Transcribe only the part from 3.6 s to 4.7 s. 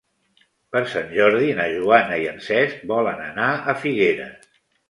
a Figueres.